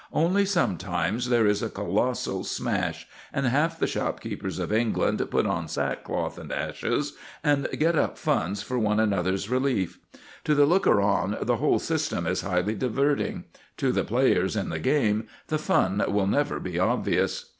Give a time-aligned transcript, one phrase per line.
[0.13, 5.67] Only sometimes there is a colossal smash, and half the shopkeepers of England put on
[5.67, 9.99] sackcloth and ashes and get up funds for one another's relief.
[10.45, 13.43] To the looker on the whole system is highly diverting;
[13.77, 17.45] to the players in the game the fun will never be obvious.